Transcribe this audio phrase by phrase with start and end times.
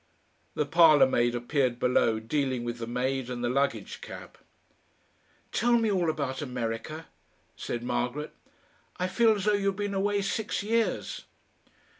[0.55, 4.39] The parlourmaid appeared below dealing with the maid and the luggage cab.
[5.51, 7.05] "Tell me all about America,"
[7.55, 8.33] said Margaret.
[8.97, 11.25] "I feel as though you'd been away six year's."